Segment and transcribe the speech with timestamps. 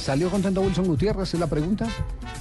[0.00, 1.34] ¿Salió contento Wilson Gutiérrez?
[1.34, 1.86] Es la pregunta.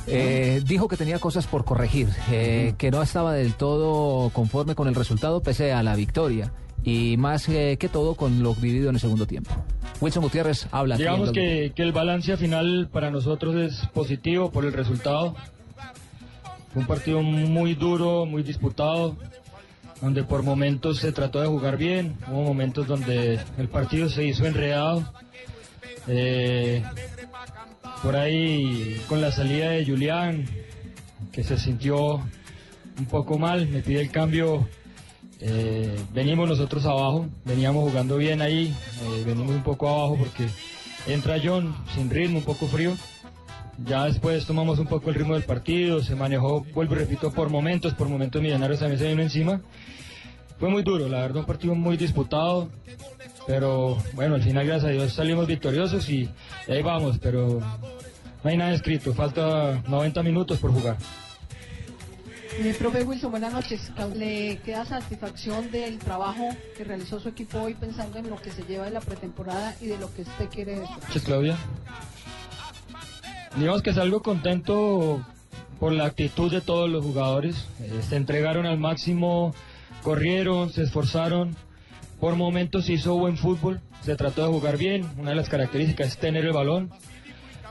[0.08, 4.88] Eh, dijo que tenía cosas por corregir, eh, que no estaba del todo conforme con
[4.88, 6.54] el resultado pese a la victoria
[6.86, 9.52] y más eh, que todo con lo vivido en el segundo tiempo.
[10.00, 10.96] Wilson Gutiérrez habla.
[10.96, 15.36] Digamos que, que el balance final para nosotros es positivo por el resultado.
[16.72, 19.18] Fue un partido muy duro, muy disputado,
[20.02, 24.46] donde por momentos se trató de jugar bien, hubo momentos donde el partido se hizo
[24.46, 25.04] enredado.
[26.08, 26.84] Eh,
[28.02, 30.46] por ahí con la salida de Julián,
[31.32, 32.16] que se sintió
[32.98, 34.68] un poco mal, me pide el cambio.
[35.42, 38.74] eh, venimos nosotros abajo, veníamos jugando bien ahí,
[39.04, 40.48] eh, venimos un poco abajo porque
[41.08, 42.96] entra John sin ritmo, un poco frío.
[43.86, 47.50] Ya después tomamos un poco el ritmo del partido, se manejó, vuelvo y repito, por
[47.50, 49.62] momentos, por momentos Millonarios también se vino encima.
[50.60, 52.70] Fue muy duro, la verdad, un partido muy disputado,
[53.48, 56.30] pero bueno, al final, gracias a Dios, salimos victoriosos y
[56.68, 57.62] ahí vamos, pero
[58.44, 60.98] no hay nada escrito, falta 90 minutos por jugar.
[62.62, 63.90] Eh, profe Wilson, buenas noches.
[64.16, 68.64] ¿Le queda satisfacción del trabajo que realizó su equipo hoy pensando en lo que se
[68.64, 71.22] lleva de la pretemporada y de lo que usted quiere de eso?
[71.24, 71.58] Claudia.
[73.56, 75.26] Digamos que salgo contento
[75.80, 77.56] por la actitud de todos los jugadores.
[77.80, 79.56] Eh, se entregaron al máximo,
[80.04, 81.56] corrieron, se esforzaron.
[82.20, 85.06] Por momentos hizo buen fútbol, se trató de jugar bien.
[85.18, 86.90] Una de las características es tener el balón.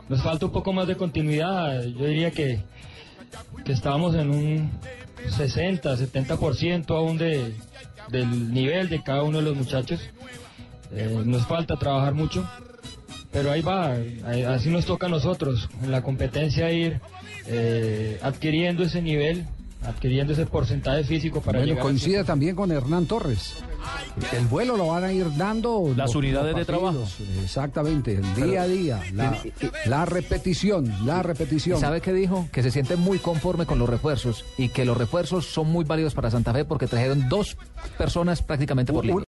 [0.08, 1.84] Nos falta un poco más de continuidad.
[1.84, 2.60] Yo diría que,
[3.64, 4.70] que estábamos en un
[5.36, 7.54] 60, 70% aún de,
[8.10, 10.00] del nivel de cada uno de los muchachos.
[10.92, 12.48] Eh, nos falta trabajar mucho,
[13.30, 13.96] pero ahí va,
[14.48, 17.00] así nos toca a nosotros, en la competencia ir
[17.46, 19.46] eh, adquiriendo ese nivel,
[19.88, 23.54] adquiriendo ese porcentaje físico para Bueno, llegar a- coincide también con Hernán Torres.
[24.36, 27.16] El vuelo lo van a ir dando Las los- unidades los de partidos.
[27.42, 29.38] Exactamente, el día a día, la,
[29.86, 31.78] la repetición, la repetición.
[31.78, 32.48] ¿Y ¿Sabe qué dijo?
[32.52, 36.14] Que se siente muy conforme con los refuerzos y que los refuerzos son muy válidos
[36.14, 37.56] para Santa Fe porque trajeron dos
[37.96, 39.24] personas prácticamente por línea.